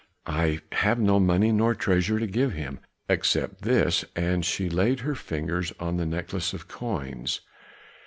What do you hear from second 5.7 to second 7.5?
on the necklace of coins.